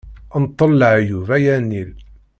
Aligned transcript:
Nṭel 0.43 0.71
leɛyub, 0.79 1.27
ay 1.35 1.45
anil. 1.55 1.91